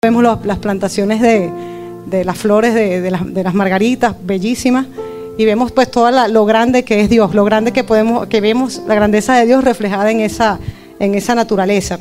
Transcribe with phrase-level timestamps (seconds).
[0.00, 1.50] Vemos las plantaciones de,
[2.06, 4.86] de las flores de, de las margaritas, bellísimas,
[5.36, 8.80] y vemos pues todo lo grande que es Dios, lo grande que podemos, que vemos
[8.86, 10.60] la grandeza de Dios reflejada en esa,
[11.00, 11.98] en esa naturaleza.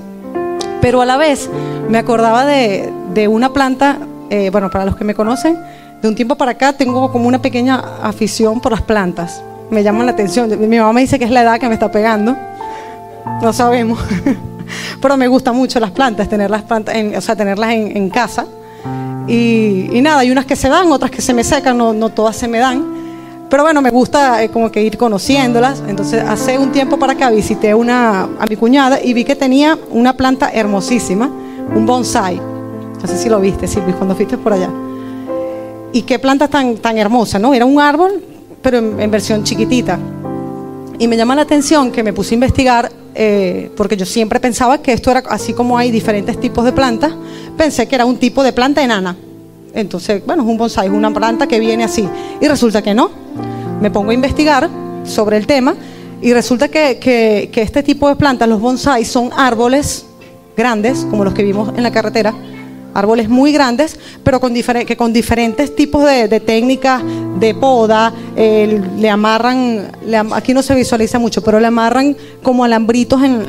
[0.80, 1.50] Pero a la vez
[1.90, 3.98] me acordaba de, de una planta,
[4.30, 5.58] eh, bueno, para los que me conocen,
[6.00, 9.42] de un tiempo para acá tengo como una pequeña afición por las plantas.
[9.72, 10.48] Me llaman la atención.
[10.70, 12.38] Mi mamá me dice que es la edad que me está pegando.
[13.42, 14.00] No sabemos.
[15.02, 18.46] Pero me gustan mucho las plantas, tener las plantas, en- o sea, tenerlas en, casa.
[19.28, 22.36] Y, nada, hay unas que se dan, otras que se me secan, no, no todas
[22.36, 22.86] se me dan.
[23.50, 25.82] Pero bueno, me gusta eh, como que ir conociéndolas.
[25.88, 29.78] Entonces, hace un tiempo para acá visité una, a mi cuñada y vi que tenía
[29.90, 31.30] una planta hermosísima,
[31.74, 32.38] un bonsai.
[32.38, 34.70] No sé si lo viste, Silvi, cuando fuiste por allá.
[35.94, 37.54] Y qué planta tan, tan hermosa, ¿no?
[37.54, 38.22] Era un árbol,
[38.62, 39.98] pero en, en versión chiquitita.
[41.00, 44.78] Y me llama la atención que me puse a investigar, eh, porque yo siempre pensaba
[44.78, 47.14] que esto era así como hay diferentes tipos de plantas,
[47.58, 49.18] pensé que era un tipo de planta enana.
[49.74, 52.08] Entonces, bueno, es un bonsai, es una planta que viene así.
[52.40, 53.10] Y resulta que no.
[53.82, 54.70] Me pongo a investigar
[55.04, 55.76] sobre el tema
[56.22, 60.06] y resulta que, este tipo de plantas, los bonsai, son árboles
[60.56, 62.36] grandes, como los que vimos en la carretera,
[62.94, 67.02] árboles muy grandes, pero con que con diferentes tipos de, de técnicas
[67.40, 69.92] de poda, le amarran,
[70.34, 73.46] aquí no se visualiza mucho, pero le amarran como alambritos en,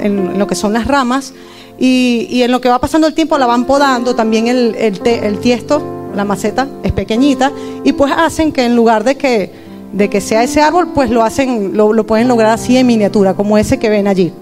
[0.00, 1.34] en- lo que son las ramas
[1.78, 5.00] y, y en lo que va pasando el tiempo la van podando, también el, el
[5.06, 5.82] el tiesto,
[6.14, 7.52] la maceta es pequeñita
[7.84, 9.50] y pues hacen que en lugar de que,
[9.92, 13.34] de que sea ese árbol, pues lo hacen, lo, lo pueden lograr así en miniatura,
[13.34, 14.32] como ese que ven allí.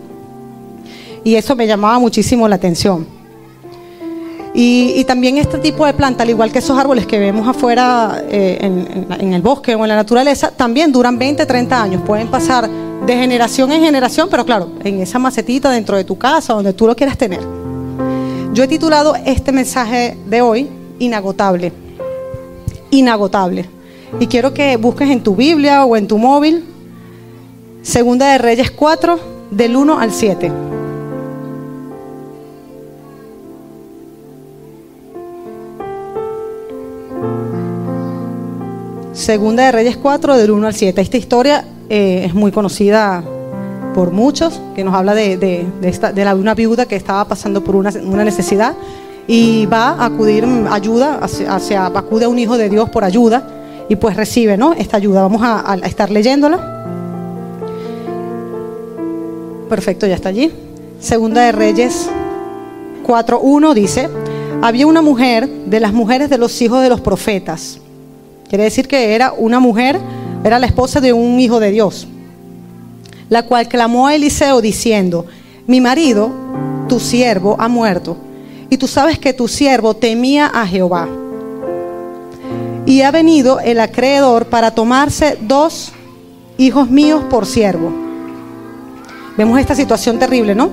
[1.24, 3.17] Y eso me llamaba muchísimo la atención.
[4.60, 8.58] Y, también este tipo de planta, al igual que esos árboles que vemos afuera eh,
[8.60, 12.02] en, en el bosque o en la naturaleza, también duran 20, 30 años.
[12.04, 16.54] Pueden pasar de generación en generación, pero claro, en esa macetita dentro de tu casa,
[16.54, 17.38] donde tú lo quieras tener.
[18.52, 21.72] Yo he titulado este mensaje de hoy, Inagotable.
[22.90, 23.64] Inagotable.
[24.18, 26.64] Y quiero que busques en tu Biblia o en tu móvil,
[27.82, 29.20] Segunda de Reyes 4,
[29.52, 30.50] del 1 al 7.
[39.28, 41.02] Segunda de Reyes 4, del 1 al 7.
[41.02, 43.22] Esta historia eh, es muy conocida
[43.94, 47.76] por muchos, que nos habla de, de- esta- de una viuda que estaba pasando por
[47.76, 48.72] una, una necesidad
[49.26, 53.46] y va a acudir ayuda, hacia, hacia- acude a un hijo de Dios por ayuda
[53.90, 54.72] y pues recibe ¿no?
[54.72, 55.20] esta ayuda.
[55.20, 56.86] Vamos a, a estar leyéndola.
[59.68, 60.50] Perfecto, ya está allí.
[61.00, 62.08] Segunda de Reyes
[63.06, 64.08] 4.1 dice,
[64.62, 67.80] había una mujer de las mujeres de los hijos de los profetas.
[68.48, 69.98] Quiere decir que era una mujer,
[70.44, 72.06] era la esposa de un hijo de Dios,
[73.28, 75.26] la cual clamó a Eliseo diciendo,
[75.66, 76.30] mi marido,
[76.88, 78.16] tu siervo, ha muerto,
[78.70, 81.06] y tú sabes que tu siervo temía a Jehová.
[82.86, 85.92] Y ha venido el acreedor para tomarse dos
[86.56, 87.92] hijos míos por siervo.
[89.36, 90.70] Vemos esta situación terrible, ¿no?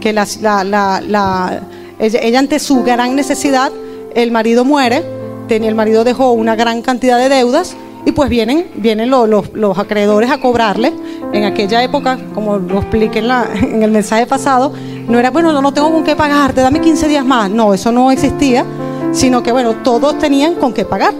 [0.00, 1.60] Que la- la- la- la-
[1.98, 3.70] ella, ella ante su gran necesidad,
[4.14, 5.04] el marido muere,
[5.50, 7.74] tenía, el marido dejó una gran cantidad de deudas
[8.06, 10.92] y pues vienen, vienen lo- los, acreedores a cobrarle.
[11.32, 14.72] En aquella época, como lo expliqué en, el mensaje pasado,
[15.08, 17.50] no era, bueno, no, tengo con qué pagarte, dame 15 días más.
[17.50, 18.64] No, eso no existía,
[19.12, 21.14] sino que, bueno, todos tenían con qué pagar.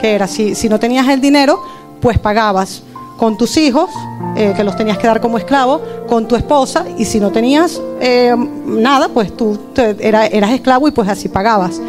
[0.00, 1.62] Que era, si, si no tenías el dinero,
[2.00, 2.82] pues pagabas
[3.18, 3.90] con tus hijos,
[4.34, 7.80] eh, que los tenías que dar como esclavos, con tu esposa, y si no tenías
[8.00, 8.34] eh,
[8.66, 11.80] nada, pues tú eras esclavo y pues así pagabas.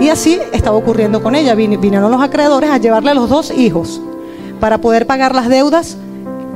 [0.00, 1.54] Y así estaba ocurriendo con ella.
[1.54, 4.00] Vin- Vinieron los acreedores a llevarle a los dos hijos
[4.60, 5.96] para poder pagar las deudas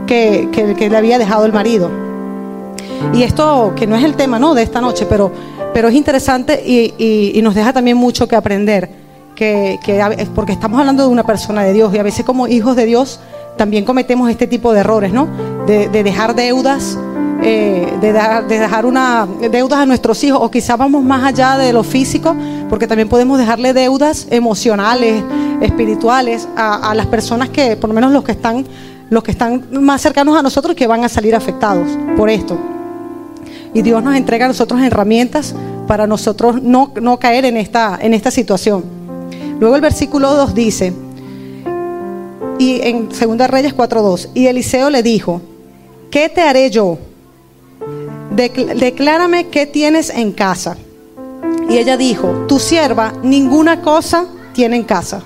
[0.07, 1.91] que, que- le había dejado el marido.
[3.15, 4.55] Y esto, que no es el tema ¿no?
[4.55, 5.31] de esta noche, pero,
[5.73, 8.91] pero es interesante y, y- nos deja también mucho que aprender,
[9.37, 10.03] que, que
[10.35, 13.21] porque estamos hablando de una persona de Dios y a veces como hijos de Dios
[13.57, 15.29] también cometemos este tipo de errores, ¿no?
[15.67, 16.99] De dejar deudas,
[17.51, 21.83] eh, de, dejar una, deudas a nuestros hijos o quizás vamos más allá de lo
[21.83, 22.37] físico,
[22.69, 25.23] porque también podemos dejarle deudas emocionales,
[25.63, 28.67] espirituales a, a las personas que, por lo menos los que están,
[29.09, 31.89] los que están más cercanos a nosotros, que van a salir afectados
[32.19, 32.59] por esto.
[33.73, 35.55] Y Dios nos entrega a nosotros herramientas
[35.87, 38.85] para nosotros no, no caer en esta, en esta situación.
[39.59, 40.93] Luego el versículo 2 dice,
[42.59, 45.41] y en 2 Reyes 4.2, y Eliseo le dijo,
[46.11, 46.99] ¿qué te haré yo?
[48.39, 50.77] Decl- declárame qué tienes en casa.
[51.69, 55.21] Y ella dijo, tu sierva ninguna cosa tiene en casa,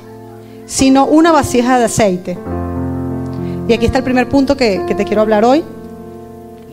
[0.67, 2.39] sino una vasija de aceite.
[3.69, 5.63] Y aquí está el primer punto que, te quiero hablar hoy,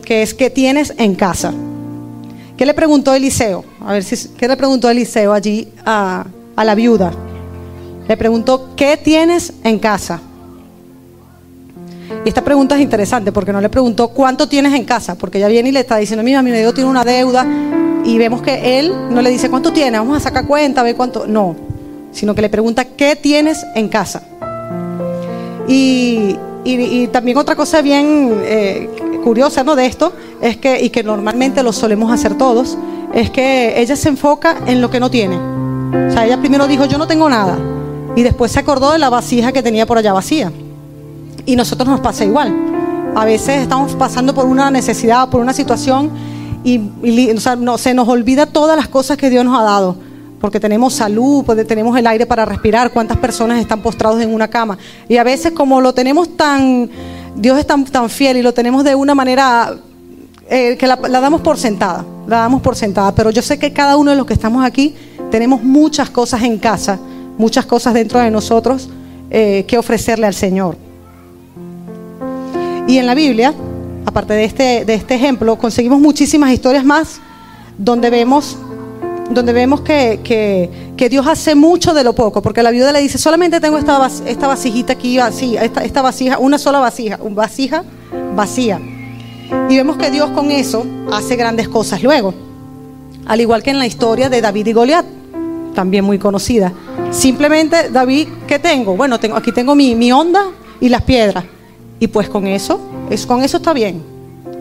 [0.02, 1.52] que es que tienes en casa.
[2.56, 3.62] ¿Qué le preguntó Eliseo?
[3.84, 6.24] A ver si, ¿qué le preguntó Eliseo allí a
[6.56, 7.12] la viuda?
[8.08, 10.20] Le preguntó, ¿qué tienes en casa?
[12.24, 15.48] Y esta pregunta es interesante porque no le preguntó cuánto tienes en casa, porque ella
[15.48, 17.46] viene y le está diciendo, mira, mi marido tiene una deuda
[18.04, 20.96] y vemos que él no le dice cuánto tiene, vamos a sacar cuenta, a ver
[20.96, 21.26] cuánto.
[21.26, 21.56] No,
[22.12, 24.22] sino que le pregunta, ¿qué tienes en casa?
[25.68, 26.36] Y,
[27.12, 28.88] también otra cosa bien eh,
[29.24, 29.76] curiosa ¿no?
[29.76, 30.12] de esto
[30.42, 32.76] es que, y que normalmente lo solemos hacer todos,
[33.14, 35.36] es que ella se enfoca en lo que no tiene.
[35.36, 37.58] O sea, ella primero dijo, yo no tengo nada.
[38.16, 40.52] Y después se acordó de la vasija que tenía por allá vacía.
[41.46, 42.54] Y nosotros nos pasa igual.
[43.14, 46.10] A veces estamos pasando por una necesidad, por una situación
[46.62, 46.78] y,
[47.58, 49.96] no, se nos olvida todas las cosas que Dios nos ha dado.
[50.40, 54.78] Porque tenemos salud, tenemos el aire para respirar, cuántas personas están postrados en una cama.
[55.08, 56.88] Y a veces como lo tenemos tan,
[57.36, 59.74] Dios es tan, tan fiel y lo tenemos de una manera
[60.48, 63.14] eh, que la, damos por sentada, la damos por sentada.
[63.14, 64.94] Pero yo sé que cada uno de los que estamos aquí
[65.30, 66.98] tenemos muchas cosas en casa,
[67.36, 68.88] muchas cosas dentro de nosotros
[69.30, 70.89] eh, que ofrecerle al Señor.
[72.90, 73.54] Y en la Biblia,
[74.04, 77.20] aparte de este, de este ejemplo, conseguimos muchísimas historias más
[77.78, 78.58] donde vemos,
[79.30, 83.60] donde vemos que, Dios hace mucho de lo poco, porque la viuda le dice, solamente
[83.60, 87.84] tengo esta, esta vasijita aquí, así, esta, esta vasija, una sola vasija, una vasija
[88.34, 88.80] vacía.
[89.68, 92.34] Y vemos que Dios con eso hace grandes cosas luego.
[93.24, 95.06] Al igual que en la historia de David y Goliat,
[95.76, 96.72] también muy conocida.
[97.12, 98.96] Simplemente, David, ¿qué tengo?
[98.96, 100.46] Bueno, tengo, aquí tengo mi, mi onda
[100.80, 101.44] y las piedras.
[102.00, 102.80] Y pues con eso,
[103.10, 104.02] es, con eso está bien.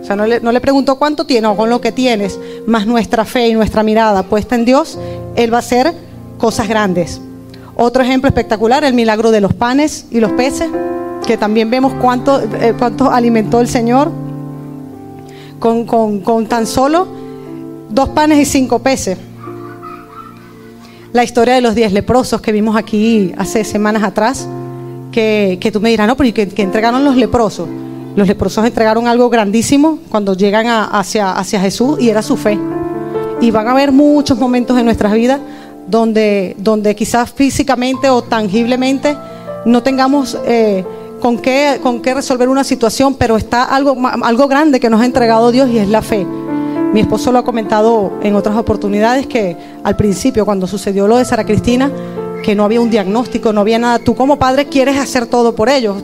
[0.01, 2.38] O sea, no le, pregunto cuánto tiene o con lo que tienes,
[2.68, 5.00] más nuestra fe y nuestra mirada puesta en Dios,
[5.36, 5.94] Él va a hacer
[6.38, 7.21] cosas grandes.
[7.75, 10.69] Otro ejemplo espectacular, el milagro de los panes y los peces,
[11.25, 12.74] que también vemos cuánto, eh,
[13.12, 14.12] alimentó el Señor
[15.59, 17.07] con, con tan solo
[17.89, 19.18] dos panes y cinco peces.
[21.13, 24.47] La historia de los diez leprosos que vimos aquí hace semanas atrás
[25.12, 27.68] que, tú me dirás, no, pero ¿y que, entregaron los leprosos?
[28.16, 32.60] Los leprosos entregaron algo grandísimo cuando llegan hacia, hacia Jesús y era su fe.
[33.42, 35.40] Y van a haber muchos momentos en nuestras vidas
[35.88, 39.16] donde, donde quizás físicamente o tangiblemente
[39.66, 40.84] no tengamos eh,
[41.20, 45.06] con, qué, con qué resolver una situación, pero está algo, algo grande que nos ha
[45.06, 46.26] entregado Dios y es la fe.
[46.94, 51.26] Mi esposo lo ha comentado en otras oportunidades que al principio, cuando sucedió lo de
[51.26, 51.92] Sara Cristina,
[52.44, 54.00] que no había un diagnóstico, no había nada.
[54.00, 56.03] Tú como padre quieres hacer todo por ellos,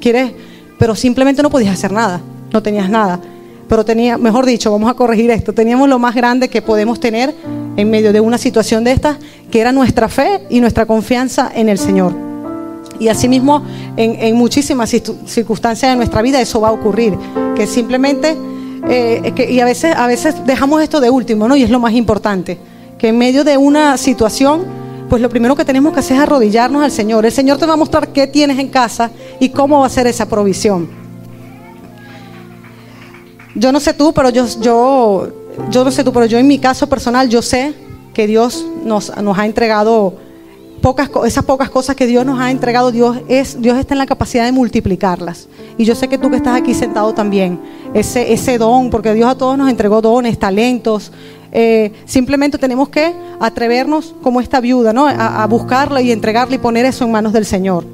[0.00, 0.32] quieres,
[0.78, 2.20] pero simplemente no podías hacer nada,
[2.52, 3.20] no tenías nada.
[3.68, 7.34] Pero tenía, mejor dicho, vamos a corregir esto, teníamos lo más grande que podemos tener
[7.76, 9.16] en medio de una situación de estas,
[9.50, 12.12] que era nuestra fe y nuestra confianza en el Señor.
[12.98, 13.64] Y asimismo,
[13.96, 14.90] en, muchísimas
[15.26, 17.14] circunstancias de nuestra vida eso va a ocurrir,
[17.56, 18.36] que simplemente,
[18.88, 21.56] eh, y a veces, a veces dejamos esto de último, ¿no?
[21.56, 22.58] Y es lo más importante,
[22.98, 26.82] que en medio de una situación pues lo primero que tenemos que hacer es arrodillarnos
[26.82, 27.24] al Señor.
[27.26, 29.10] El Señor te va a mostrar qué tienes en casa
[29.40, 30.88] y cómo va a ser esa provisión.
[33.54, 35.28] Yo no sé tú, pero yo, yo,
[35.70, 37.74] yo no sé tú, pero yo en mi caso personal, yo sé
[38.12, 40.14] que Dios nos, nos ha entregado
[41.24, 44.44] esas pocas cosas que Dios nos ha entregado, Dios, es, Dios está en la capacidad
[44.44, 45.48] de multiplicarlas.
[45.78, 47.58] Y yo sé que tú que estás aquí sentado también,
[47.94, 51.10] ese, ese don, porque Dios a todos nos entregó dones, talentos,
[51.52, 55.06] eh, simplemente tenemos que atrevernos como esta viuda, ¿no?
[55.06, 57.86] A, buscarla y entregarla y poner eso en manos del Señor.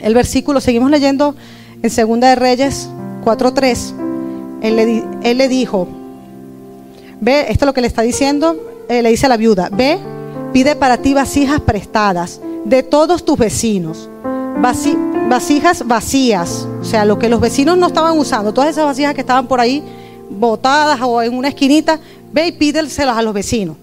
[0.00, 1.36] El versículo, seguimos leyendo
[1.82, 2.88] en Segunda de Reyes
[3.24, 3.92] 4.3.
[4.62, 5.86] Él le, él le dijo,
[7.20, 8.56] ve, esto es lo que le está diciendo,
[8.88, 9.98] eh, le dice a la viuda, ve,
[10.52, 14.08] pide para ti vasijas prestadas de todos tus vecinos,
[15.28, 19.22] vasijas vacías, o sea, lo que los vecinos no estaban usando, todas esas vasijas que
[19.22, 19.82] estaban por ahí
[20.30, 21.98] botadas o en una esquinita,
[22.32, 23.76] Ve y pídelselas a los vecinos.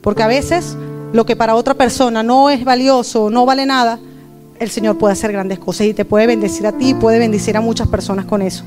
[0.00, 0.76] Porque a veces
[1.12, 3.98] lo que para otra persona no es valioso, no vale nada,
[4.60, 7.60] el Señor puede hacer grandes cosas y te puede bendecir a ti, puede bendecir a
[7.60, 8.64] muchas personas con eso.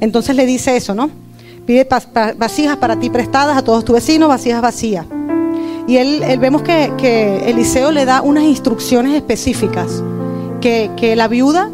[0.00, 1.10] Entonces le dice eso, ¿no?
[1.66, 1.88] Pide
[2.36, 5.04] vasijas para ti prestadas a todos tus vecinos, vasijas vacías.
[5.86, 10.02] Y él, vemos que, Eliseo le da unas instrucciones específicas
[10.60, 11.70] que, la viuda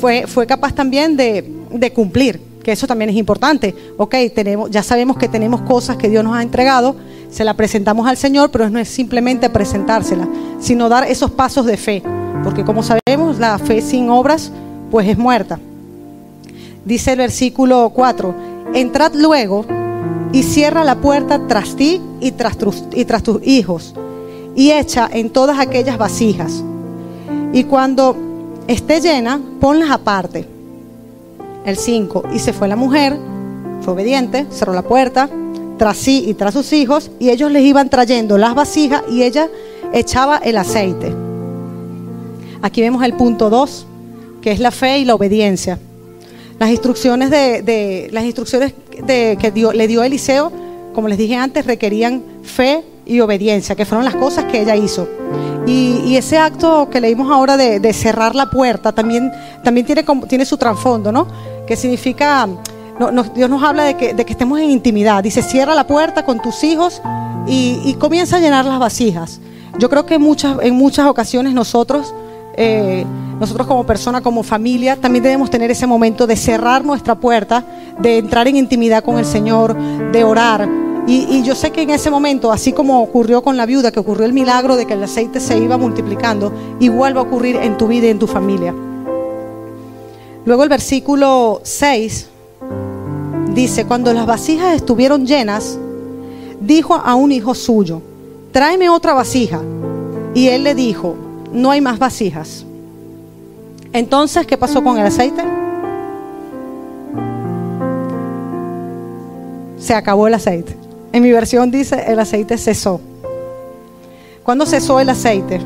[0.00, 3.74] fue, fue capaz también de, cumplir que eso también es importante.
[3.96, 6.96] Ok, tenemos, ya sabemos que tenemos cosas que Dios nos ha entregado,
[7.30, 10.26] se la presentamos al Señor, pero no es simplemente presentársela,
[10.58, 12.02] sino dar esos pasos de fe,
[12.42, 14.50] porque como sabemos, la fe sin obras,
[14.90, 15.60] pues es muerta.
[16.84, 18.34] Dice el versículo 4,
[18.74, 19.64] entrad luego
[20.32, 22.56] y cierra la puerta tras ti y tras,
[22.92, 23.94] y tras tus hijos,
[24.54, 26.62] y echa en todas aquellas vasijas.
[27.52, 28.16] Y cuando
[28.66, 30.46] esté llena, ponlas aparte
[31.64, 32.24] el 5.
[32.32, 33.18] Y se fue la mujer,
[33.82, 35.28] fue obediente, cerró la puerta,
[35.78, 39.48] tras sí y tras sus hijos, y ellos les iban trayendo las vasijas y ella
[39.92, 41.14] echaba el aceite.
[42.62, 43.86] Aquí vemos el punto 2,
[44.40, 45.78] que es la fe y la obediencia.
[46.58, 48.72] Las instrucciones, de, las instrucciones
[49.04, 50.50] de, que le dio Eliseo,
[50.94, 55.08] como les dije antes, requerían fe y obediencia, que fueron las cosas que ella hizo.
[55.66, 59.30] Y, ese acto que leímos ahora de, cerrar la puerta también,
[59.62, 61.26] también tiene, tiene su trasfondo, ¿no?
[61.66, 62.48] Que significa,
[63.34, 65.22] Dios nos habla de que, de que, estemos en intimidad.
[65.22, 67.02] Dice, cierra la puerta con tus hijos
[67.46, 69.40] y, comienza a llenar las vasijas.
[69.78, 72.14] Yo creo que muchas, en muchas ocasiones nosotros
[72.56, 73.04] eh,
[73.38, 77.64] nosotros como persona, como familia, también debemos tener ese momento de cerrar nuestra puerta,
[77.98, 79.76] de entrar en intimidad con el Señor,
[80.12, 80.68] de orar.
[81.06, 84.26] Y, yo sé que en ese momento, así como ocurrió con la viuda, que ocurrió
[84.26, 87.86] el milagro de que el aceite se iba multiplicando, igual va a ocurrir en tu
[87.86, 88.74] vida y en tu familia.
[90.44, 92.28] Luego el versículo 6
[93.54, 95.78] dice, cuando las vasijas estuvieron llenas,
[96.60, 98.02] dijo a un hijo suyo,
[98.50, 99.60] tráeme otra vasija.
[100.34, 101.14] Y él le dijo,
[101.52, 102.65] no hay más vasijas.
[103.96, 105.42] Entonces, ¿qué pasó con el aceite?
[109.78, 110.76] Se acabó el aceite.
[111.12, 113.00] En mi versión dice, el aceite cesó.
[114.42, 115.62] ¿Cuándo cesó el aceite?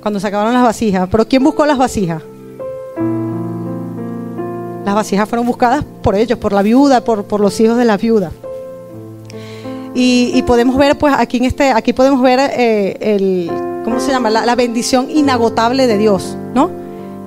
[0.00, 1.06] Cuando se acabaron las vasijas.
[1.10, 2.22] ¿Pero quién buscó las vasijas?
[4.86, 8.32] Las vasijas fueron buscadas por ellos, por la viuda, por, los hijos de la viuda.
[9.94, 13.50] Y, podemos ver, pues aquí en este, aquí podemos ver eh, el,
[13.86, 14.30] ¿cómo se llama?
[14.30, 16.70] La, bendición inagotable de Dios, ¿no?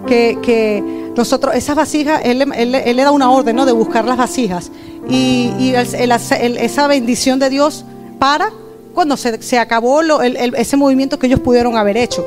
[0.06, 3.66] Que, nosotros, esas vasijas, él, le da una orden, ¿no?
[3.66, 4.70] De buscar las vasijas.
[5.10, 7.86] Y, esa bendición de Dios
[8.20, 8.52] para
[8.94, 12.26] cuando se, acabó ese movimiento que ellos pudieron haber hecho.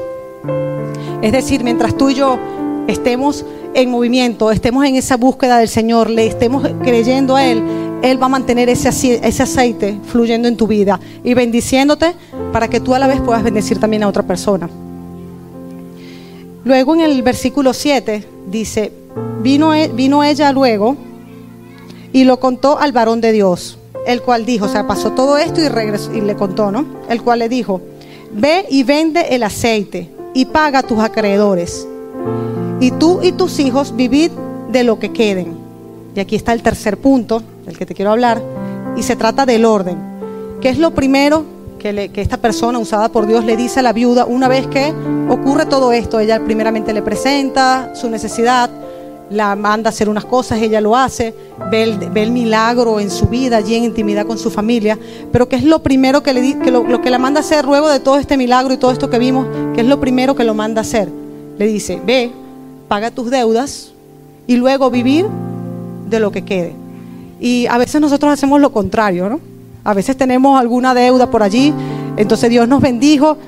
[1.21, 2.39] Es decir, mientras tú y yo
[2.87, 7.63] estemos en movimiento, estemos en esa búsqueda del Señor, le estemos creyendo a Él,
[8.03, 12.15] Él va a mantener ese, aceite fluyendo en tu vida y bendiciéndote
[12.53, 14.69] para que tú a la vez puedas bendecir también a otra persona.
[16.65, 18.93] Luego en el versículo 7 dice,
[19.41, 20.97] vino, e, vino ella luego
[22.13, 25.61] y lo contó al varón de Dios, el cual dijo, o sea, pasó todo esto
[25.61, 26.85] y, regresó, y le contó, ¿no?
[27.09, 27.81] El cual le dijo,
[28.33, 31.87] ve y vende el aceite y paga a tus acreedores
[32.83, 34.33] y tú y tus hijos vivid
[34.73, 35.57] de lo que queden.
[36.17, 38.43] Y aquí está el tercer punto del que te quiero hablar.
[38.97, 39.97] Y se trata del orden.
[40.61, 41.45] ¿Qué es lo primero
[41.79, 44.93] que, esta persona usada por Dios le dice a la viuda una vez que
[45.29, 46.19] ocurre todo esto?
[46.19, 48.69] Ella primeramente le presenta su necesidad,
[49.31, 51.33] la manda a hacer unas cosas, ella lo hace,
[51.71, 54.99] ve el, milagro en su vida, allí en intimidad con su familia.
[55.31, 57.65] Pero ¿qué es lo primero que, le, que lo, lo que la manda a hacer
[57.65, 59.47] luego de todo este milagro y todo esto que vimos?
[59.73, 61.09] ¿Qué es lo primero que lo manda a hacer?
[61.59, 62.33] Le dice, ve,
[62.93, 63.91] paga tus deudas
[64.47, 65.25] y luego vivir
[66.11, 66.75] de lo que quede.
[67.41, 69.41] Y a veces nosotros hacemos lo contrario, ¿no?
[69.83, 71.73] A veces tenemos alguna deuda por allí,
[72.19, 73.39] entonces Dios nos bendijo,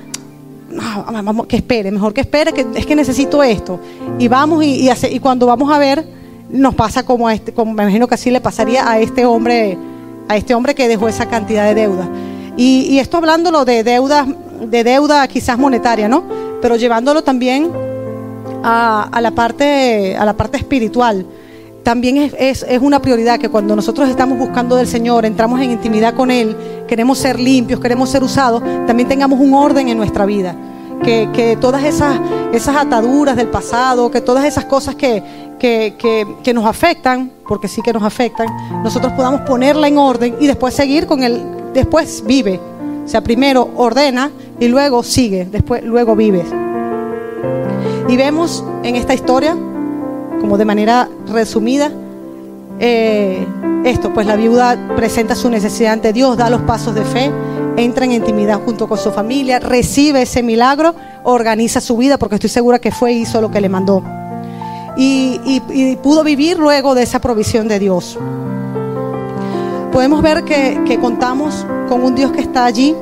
[1.11, 3.79] vamos, que espere, mejor que espere, que es que necesito esto.
[4.17, 6.03] Y vamos y, y, cuando vamos a ver,
[6.49, 9.77] nos pasa como a este, como me imagino que así le pasaría a este hombre,
[10.27, 12.09] a este hombre que dejó esa cantidad de deuda.
[12.57, 14.25] Y, y esto hablándolo de deuda,
[14.67, 16.23] de deuda quizás monetaria, ¿no?
[16.63, 17.84] Pero llevándolo también
[18.67, 21.23] a, la, parte, a la parte espiritual,
[21.83, 26.15] también es, es, una prioridad que cuando nosotros estamos buscando del Señor, entramos en intimidad
[26.15, 26.57] con Él,
[26.87, 30.55] queremos ser limpios, queremos ser usados, también tengamos un orden en nuestra vida.
[31.03, 32.19] Que, que todas esas,
[32.53, 35.21] esas ataduras del pasado, que todas esas cosas que,
[35.59, 35.93] que,
[36.41, 38.47] que, nos afectan, porque sí que nos afectan,
[38.81, 41.39] nosotros podamos ponerla en orden y después seguir con Él,
[41.73, 42.59] después vive.
[43.03, 46.43] O sea, primero ordena y luego sigue, después luego vive.
[48.07, 49.57] Y vemos en esta historia,
[50.39, 51.91] como de manera resumida,
[52.79, 53.45] eh,
[53.83, 57.31] esto, pues la viuda presenta su necesidad ante Dios, da los pasos de fe,
[57.77, 60.93] entra en intimidad junto con su familia, recibe ese milagro,
[61.23, 64.03] organiza su vida, porque estoy segura que fue y hizo lo que le mandó.
[64.97, 65.59] Y,
[66.03, 68.19] pudo vivir luego de esa provisión de Dios.
[69.91, 72.95] Podemos ver que, que contamos con un Dios que está allí,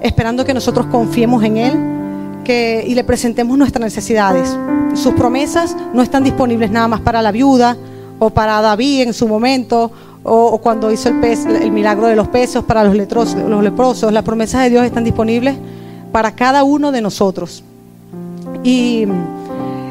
[0.00, 1.95] esperando que nosotros confiemos en Él
[2.48, 4.56] y le presentemos nuestras necesidades.
[4.94, 7.76] Sus promesas no están disponibles nada más para la viuda
[8.18, 9.90] o para David en su momento
[10.22, 14.12] o, cuando hizo el, el milagro de los pesos para los, leprosos.
[14.12, 15.56] Las promesas de Dios están disponibles
[16.12, 17.62] para cada uno de nosotros.
[18.64, 19.06] Y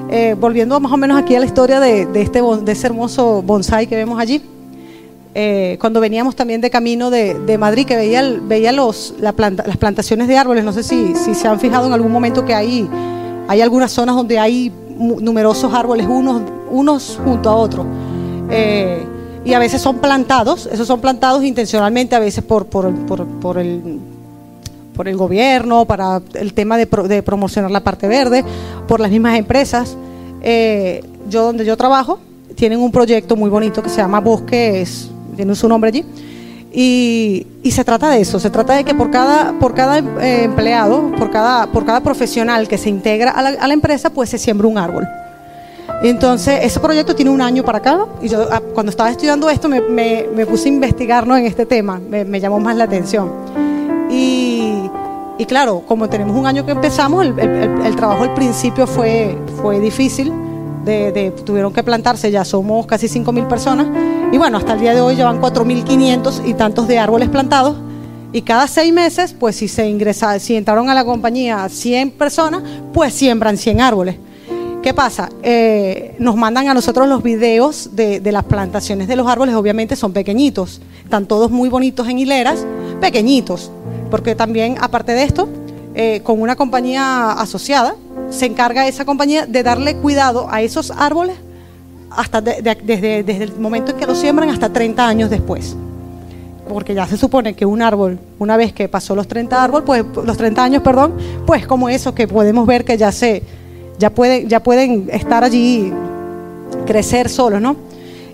[0.09, 3.95] eh, volviendo más o menos aquí a la historia de, este, ese hermoso bonsai que
[3.95, 4.41] vemos allí.
[5.37, 9.33] Eh, cuando veníamos también de camino de, Madrid, que veía, veía las
[9.77, 12.87] plantaciones de árboles, no sé si, si, se han fijado en algún momento que hay,
[13.49, 17.85] hay algunas zonas donde hay numerosos árboles, unos, unos junto a otros.
[18.49, 19.05] Eh,
[19.43, 22.93] y a veces son plantados, esos son plantados intencionalmente, a veces por, por,
[23.41, 23.99] por, el,
[24.95, 28.45] por el gobierno, para el tema de, de, promocionar la parte verde,
[28.87, 29.97] por las mismas empresas.
[30.41, 32.19] Eh, yo donde yo trabajo,
[32.55, 36.05] tienen un proyecto muy bonito que se llama Bosque, es, tiene su nombre allí,
[36.71, 40.43] y, y, se trata de eso, se trata de que por cada, por cada eh,
[40.43, 44.29] empleado, por cada, por cada profesional que se integra a la, a la empresa, pues
[44.29, 45.07] se siembra un árbol.
[46.03, 49.69] Entonces, ese proyecto tiene un año para acá y yo ah, cuando estaba estudiando esto
[49.69, 53.31] me, me, puse a investigar en este tema, me, llamó más la atención.
[54.09, 54.89] Y,
[55.37, 59.79] y, claro, como tenemos un año que empezamos, el, el, trabajo al principio fue, fue
[59.79, 60.31] difícil,
[60.85, 63.87] de, tuvieron que plantarse, ya somos casi 5.000 personas
[64.31, 67.77] y bueno, hasta el día de hoy llevan 4.500 y tantos de árboles plantados.
[68.31, 72.63] Y cada seis meses, pues si se ingresa, si entraron a la compañía 100 personas,
[72.93, 74.17] pues siembran 100 árboles.
[74.85, 75.29] ¿Qué pasa?
[75.41, 80.13] Eh, nos mandan a nosotros los videos de, las plantaciones de los árboles, obviamente son
[80.13, 82.67] pequeñitos, están todos muy bonitos en hileras,
[83.01, 83.71] pequeñitos,
[84.11, 85.49] porque también, aparte de esto,
[85.95, 87.95] eh, con una compañía asociada,
[88.29, 91.37] se encarga esa compañía de darle cuidado a esos árboles
[92.09, 95.75] hasta desde, desde el momento en que los siembran hasta 30 años después
[96.67, 100.03] porque ya se supone que un árbol, una vez que pasó los 30 árboles, pues
[100.25, 101.13] los 30 años, perdón,
[101.45, 103.43] pues como eso que podemos ver que ya se
[103.97, 104.11] ya,
[104.45, 105.93] ya pueden estar allí,
[106.85, 107.75] crecer solos, ¿no?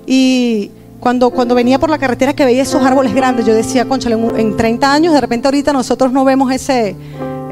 [0.05, 4.09] Y cuando, cuando venía por la carretera que veía esos árboles grandes, yo decía, concha,
[4.09, 6.95] en, 30 años, de repente ahorita nosotros no vemos ese,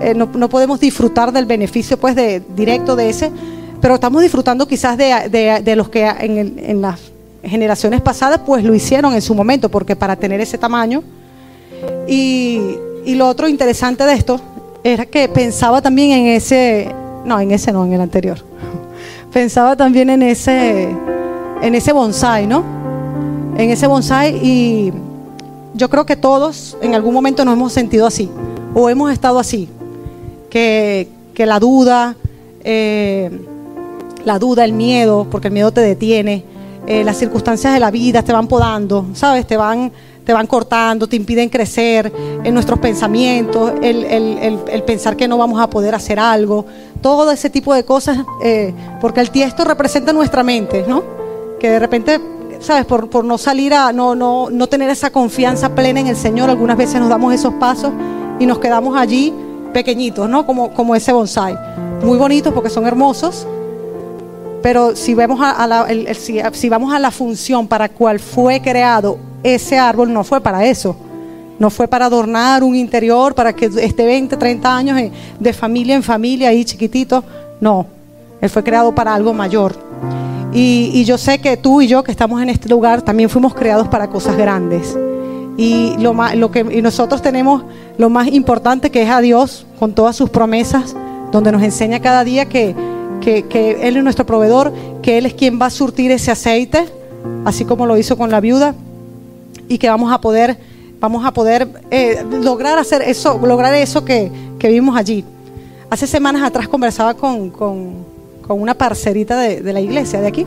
[0.02, 3.32] eh, no, podemos disfrutar del beneficio pues de, directo de ese,
[3.82, 7.00] pero estamos disfrutando quizás de, los que en, en, las
[7.44, 11.04] generaciones pasadas pues lo hicieron en su momento, porque para tener ese tamaño.
[12.08, 12.62] Y,
[13.06, 14.40] y lo otro interesante de esto
[14.84, 16.94] era que pensaba también en ese,
[17.26, 18.38] no, en ese no, en el anterior.
[19.34, 20.90] Pensaba también en ese,
[21.62, 22.64] en ese bonsai, ¿no?
[23.58, 24.94] En ese bonsai y
[25.74, 28.30] yo creo que todos en algún momento nos hemos sentido así
[28.74, 29.70] o hemos estado así,
[30.50, 32.16] que, la duda,
[32.64, 33.32] eh,
[34.26, 36.44] la duda, el miedo, porque el miedo te detiene,
[36.86, 39.48] eh, las circunstancias de la vida te van podando, ¿sabes?
[39.48, 39.92] Te van
[40.30, 45.68] te van cortando, te impiden crecer en nuestros pensamientos, el, pensar que no vamos a
[45.72, 46.68] poder hacer algo,
[47.02, 48.72] todo ese tipo de cosas, eh,
[49.02, 51.02] porque el tiesto representa nuestra mente, ¿no?
[51.60, 52.22] Que de repente,
[52.60, 52.86] ¿sabes?
[52.86, 56.52] Por, por no salir a, no, no, no tener esa confianza plena en el Señor,
[56.52, 57.92] algunas veces nos damos esos pasos
[58.40, 59.34] y nos quedamos allí
[59.74, 60.46] pequeñitos, ¿no?
[60.46, 61.58] Como, como ese bonsai.
[62.04, 63.46] Muy bonitos porque son hermosos,
[64.62, 65.88] pero si, vemos a, la,
[66.54, 70.96] si, vamos a la función para cual fue creado ese árbol, no fue para eso.
[71.58, 76.04] No fue para adornar un interior, para que esté 20, 30 años de familia en
[76.04, 77.24] familia, ahí chiquitito.
[77.60, 77.86] No,
[78.40, 79.76] él fue creado para algo mayor.
[80.54, 83.88] Y, yo sé que tú y yo que estamos en este lugar también fuimos creados
[83.88, 84.98] para cosas grandes.
[85.60, 87.64] Y, lo, lo que, y nosotros tenemos
[87.98, 90.96] lo más importante que es a Dios con todas sus promesas,
[91.32, 92.74] donde nos enseña cada día que
[93.20, 96.88] que, Él es nuestro proveedor, que Él es quien va a surtir ese aceite,
[97.46, 98.76] así como lo hizo con la viuda,
[99.68, 100.58] y que vamos a poder,
[101.00, 105.24] vamos a poder eh, lograr hacer eso, lograr eso que, vimos allí.
[105.90, 107.52] Hace semanas atrás conversaba con,
[108.48, 110.46] una parcerita de, la iglesia de aquí.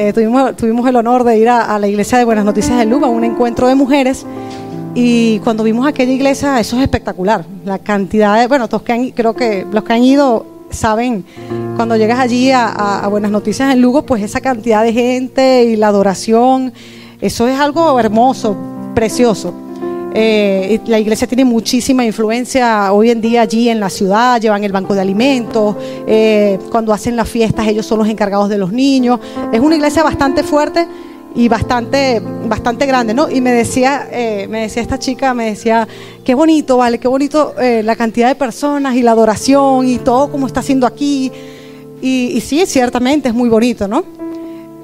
[0.00, 3.08] Eh, tuvimos, tuvimos el honor de ir a, la iglesia de Buenas Noticias de Luba,
[3.08, 4.24] a un encuentro de mujeres.
[4.94, 7.44] Y cuando vimos aquella iglesia, eso es espectacular.
[7.64, 11.24] La cantidad de, bueno, todos que creo que los que han ido saben,
[11.74, 15.88] cuando llegas allí a, Buenas Noticias en Lugo, pues esa cantidad de gente y la
[15.88, 16.72] adoración,
[17.20, 18.56] eso es algo hermoso,
[18.94, 19.52] precioso.
[20.14, 24.72] Eh, la iglesia tiene muchísima influencia hoy en día allí en la ciudad, llevan el
[24.72, 29.20] banco de alimentos, eh, cuando hacen las fiestas ellos son los encargados de los niños.
[29.52, 30.86] Es una iglesia bastante fuerte
[31.34, 33.30] y bastante, bastante grande, ¿no?
[33.30, 35.86] Y me decía, eh, me decía esta chica, me decía,
[36.24, 40.46] qué bonito, vale, qué bonito la cantidad de personas y la adoración y todo como
[40.46, 41.30] está haciendo aquí.
[42.00, 44.04] Y, sí, ciertamente es muy bonito, ¿no?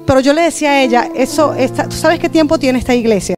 [0.05, 1.55] Pero yo le decía a ella, eso,
[1.89, 3.34] ¿tú sabes qué tiempo tiene esta iglesia?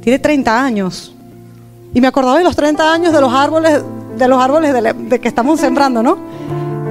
[0.00, 1.14] Tiene 30 años.
[1.94, 3.82] Y me acordaba de los 30 años de los árboles,
[4.16, 6.18] de los árboles de, de que estamos sembrando, ¿no?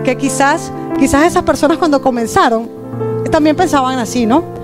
[0.04, 2.70] Que quizás, quizás esas personas cuando comenzaron
[3.32, 4.58] también pensaban así, ¿no?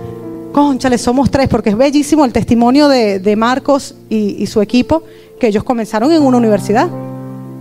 [0.54, 5.04] conchale, somos tres, porque es bellísimo el testimonio de, Marcos y, su equipo,
[5.40, 6.88] que ellos comenzaron en una universidad.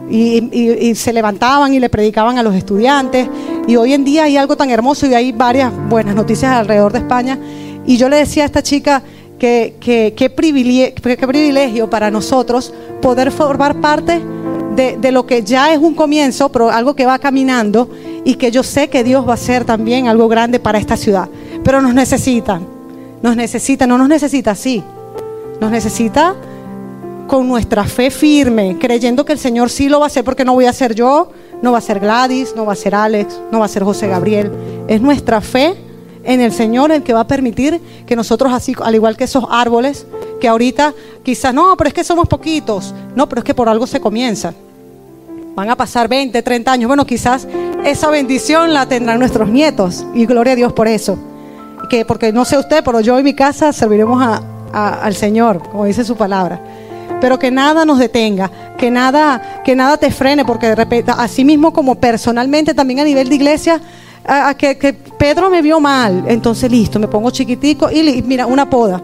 [0.09, 3.29] Y, se levantaban y le predicaban a los estudiantes.
[3.67, 6.99] Y hoy en día hay algo tan hermoso y hay varias buenas noticias alrededor de
[6.99, 7.39] España.
[7.87, 9.03] Y yo le decía a esta chica
[9.43, 14.21] que qué privilegio, para nosotros poder formar parte
[14.77, 17.91] de, de, lo que ya es un comienzo, pero algo que va caminando
[18.25, 21.29] y que yo sé que Dios va a hacer también algo grande para esta ciudad.
[21.65, 22.73] Pero nos necesitan
[23.23, 24.83] nos necesita, no nos necesita así,
[25.61, 26.35] nos necesita
[27.29, 30.55] con nuestra fe firme, creyendo que el Señor sí lo va a hacer, porque no
[30.55, 31.31] voy a ser yo,
[31.63, 34.09] no va a ser Gladys, no va a ser Alex, no va a ser José
[34.09, 34.51] Gabriel.
[34.89, 35.77] Es nuestra fe
[36.25, 39.45] en el Señor el que va a permitir que nosotros, así, al igual que esos
[39.51, 40.07] árboles,
[40.41, 42.95] que ahorita quizás, no, pero es que somos poquitos.
[43.15, 44.55] No, pero es que por algo se comienza.
[45.55, 46.89] Van a pasar 20, 30 años.
[46.89, 47.47] Bueno, quizás
[47.85, 50.07] esa bendición la tendrán nuestros nietos.
[50.15, 51.19] Y gloria a Dios por eso.
[51.91, 54.41] Que, porque no sé usted, pero yo y mi casa serviremos
[54.73, 56.61] al Señor, como dice su palabra
[57.23, 61.45] pero que nada nos detenga, que nada, que nada te frene, porque de repente, así
[61.45, 63.81] mismo como personalmente, también a nivel de iglesia,
[64.25, 69.03] a, que, Pedro me vio mal, entonces listo, me pongo chiquitico y mira, una poda.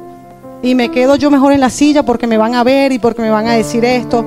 [0.63, 3.23] Y me quedo yo mejor en la silla porque me van a ver y porque
[3.23, 4.25] me van a decir esto.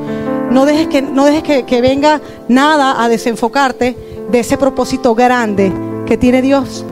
[0.50, 3.98] No dejes que, no dejes que, que venga nada a desenfocarte
[4.32, 5.72] de ese propósito grande
[6.06, 6.86] que tiene Dios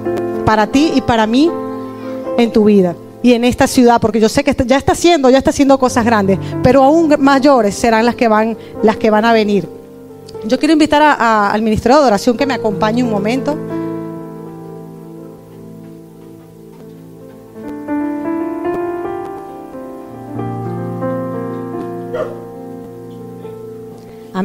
[0.46, 1.50] para ti y para mí
[2.38, 5.38] en tu vida y en esta ciudad, porque yo sé que ya está haciendo, ya
[5.38, 9.34] está haciendo cosas grandes, pero aún mayores serán las que van, las que van a
[9.34, 9.68] venir.
[10.46, 13.58] Yo quiero invitar al Ministerio de Adoración que me acompañe un momento.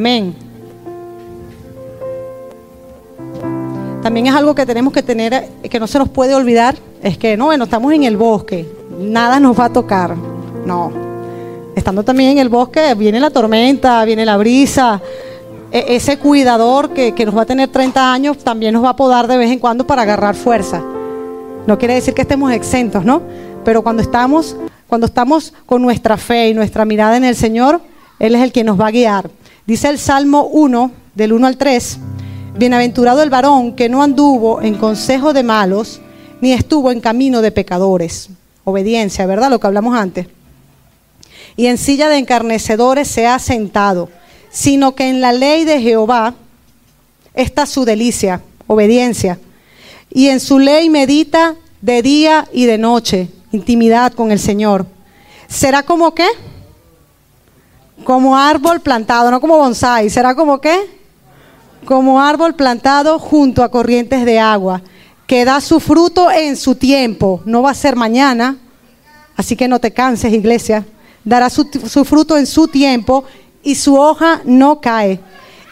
[0.05, 0.35] Amén.
[4.03, 7.35] También es algo que tenemos que tener, que no se nos puede olvidar, es que
[7.35, 8.67] no, bueno, estamos en el bosque,
[8.99, 10.15] nada nos va a tocar.
[10.63, 10.91] No.
[11.75, 15.01] Estando también en el bosque, viene la tormenta, viene la brisa.
[15.71, 18.95] E, ese cuidador que, que nos va a tener 30 años también nos va a
[18.95, 20.83] podar de vez en cuando para agarrar fuerza.
[21.65, 23.23] No quiere decir que estemos exentos, ¿no?
[23.63, 27.81] Pero cuando estamos, cuando estamos con nuestra fe y nuestra mirada en el Señor,
[28.19, 29.31] Él es el que nos va a guiar.
[29.65, 31.97] Dice el Salmo 1, del 1 al 3.
[32.55, 36.01] Bienaventurado el varón que no anduvo en consejo de malos,
[36.39, 38.29] ni estuvo en camino de pecadores.
[38.63, 39.49] Obediencia, ¿verdad?
[39.49, 40.27] Lo que hablamos antes.
[41.57, 44.09] Y en silla de encarnecedores se ha sentado,
[44.51, 46.35] sino que en la ley de Jehová
[47.33, 49.39] está su delicia, obediencia.
[50.11, 54.85] Y en su ley medita de día y de noche, intimidad con el Señor.
[55.47, 56.27] ¿Será como qué?
[58.03, 60.09] Como árbol plantado, no como bonsai.
[60.09, 60.95] ¿Será como qué?
[61.85, 64.81] como árbol plantado junto a corrientes de agua,
[65.27, 68.57] que da su fruto en su tiempo, no va a ser mañana,
[69.37, 70.85] así que no te canses, iglesia,
[71.23, 71.65] dará su,
[72.03, 73.23] fruto en su tiempo
[73.63, 75.19] y su hoja no cae,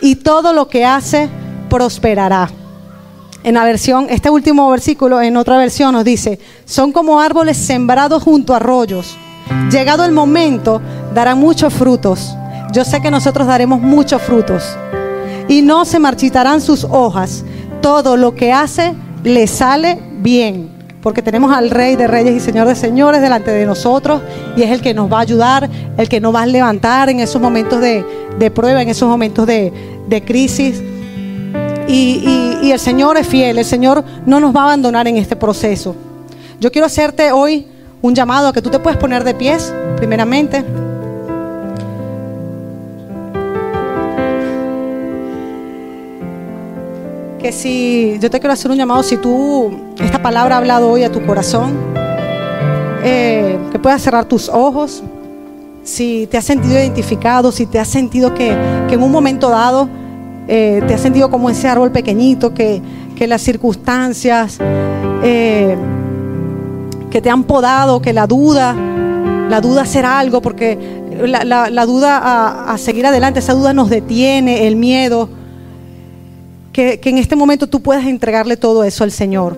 [0.01, 1.29] y todo lo que hace
[1.69, 2.49] prosperará.
[3.43, 8.23] En la versión, este último versículo, en otra versión nos dice, son como árboles sembrados
[8.23, 9.17] junto a arroyos.
[9.69, 10.81] Llegado el momento,
[11.13, 12.35] darán muchos frutos.
[12.71, 14.63] Yo sé que nosotros daremos muchos frutos
[15.47, 17.43] y no se marchitarán sus hojas.
[17.81, 20.69] Todo lo que hace le sale bien,
[21.01, 24.21] porque tenemos al Rey de Reyes y Señor de Señores delante de nosotros
[24.55, 27.19] y es el que nos va a ayudar, el que nos va a levantar en
[27.19, 30.81] esos momentos de, prueba, en esos momentos de, crisis.
[31.87, 35.35] Y, y el Señor es fiel, el Señor no nos va a abandonar en este
[35.35, 35.95] proceso.
[36.59, 37.67] Yo quiero hacerte hoy
[38.01, 40.63] un llamado a que tú te puedes poner de pies, primeramente.
[47.43, 51.03] Que si yo te quiero hacer un llamado, si tú, esta palabra ha hablado hoy
[51.03, 51.73] a tu corazón,
[53.03, 55.03] eh, que puedas cerrar tus ojos,
[55.83, 58.53] si te has sentido identificado, si te has sentido que,
[58.89, 59.89] en un momento dado
[60.47, 62.81] eh, te has sentido como ese árbol pequeñito, que,
[63.27, 64.57] las circunstancias
[65.23, 65.77] eh,
[67.09, 68.75] que te han podado, que la duda,
[69.49, 70.77] la duda hacer algo, porque
[71.25, 75.29] la, duda a, a seguir adelante, esa duda nos detiene, el miedo
[76.73, 79.57] que, en este momento tú puedas entregarle todo eso al Señor.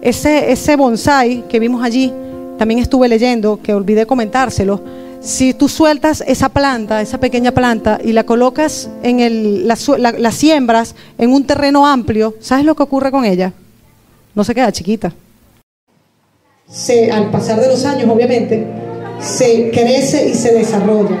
[0.00, 2.12] Ese, ese bonsai que vimos allí,
[2.58, 4.80] también estuve leyendo, que olvidé comentárselo.
[5.20, 10.96] Si tú sueltas esa planta, esa pequeña planta, y la colocas en el, la, siembras
[11.18, 13.52] en un terreno amplio, ¿sabes lo que ocurre con ella?
[14.34, 15.12] No se queda chiquita.
[16.68, 18.66] Se, al pasar de los años, obviamente,
[19.20, 21.20] se crece y se desarrolla.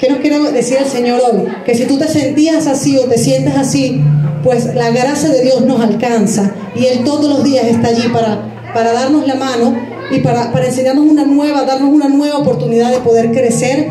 [0.00, 1.44] ¿Qué nos quiere decir el Señor hoy?
[1.64, 4.02] Que si tú te sentías así o te sientes así,
[4.42, 8.70] pues la gracia de Dios nos alcanza y Él todos los días está allí para,
[8.74, 9.74] para darnos la mano
[10.10, 13.88] y para, para enseñarnos una nueva, darnos una nueva oportunidad de poder crecer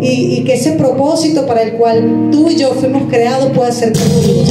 [0.00, 4.44] y, que ese propósito para el cual tú y yo fuimos creados pueda ser cumplido.